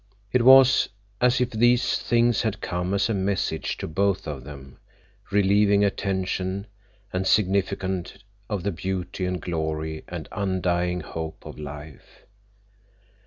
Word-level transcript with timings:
It 0.31 0.41
was 0.41 0.89
as 1.21 1.39
if 1.41 1.51
these 1.51 1.99
things 2.01 2.41
had 2.41 2.59
come 2.59 2.95
as 2.95 3.07
a 3.07 3.13
message 3.13 3.77
to 3.77 3.87
both 3.87 4.27
of 4.27 4.43
them, 4.43 4.79
relieving 5.29 5.85
a 5.85 5.91
tension, 5.91 6.65
and 7.13 7.27
significant 7.27 8.17
of 8.49 8.63
the 8.63 8.71
beauty 8.71 9.25
and 9.27 9.39
glory 9.39 10.03
and 10.07 10.27
undying 10.31 11.01
hope 11.01 11.45
of 11.45 11.59
life. 11.59 12.23